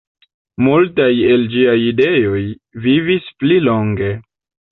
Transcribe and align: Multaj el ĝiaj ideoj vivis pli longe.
Multaj 0.67 1.09
el 1.33 1.43
ĝiaj 1.55 1.75
ideoj 1.89 2.41
vivis 2.87 3.31
pli 3.43 3.61
longe. 3.69 4.11